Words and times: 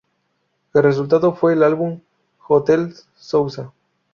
El 0.73 0.81
resultado 0.81 1.35
fue 1.35 1.53
el 1.53 1.61
álbum 1.61 2.01
Hotel 2.47 2.95
Souza. 3.15 3.71